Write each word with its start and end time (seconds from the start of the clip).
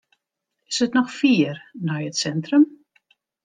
Is 0.71 0.81
it 0.85 0.95
noch 0.95 1.11
fier 1.17 1.53
nei 1.87 2.01
it 2.09 2.15
sintrum? 2.21 2.65